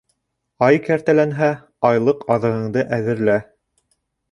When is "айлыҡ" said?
1.91-2.25